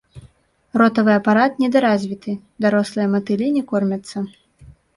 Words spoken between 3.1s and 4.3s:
матылі не кормяцца.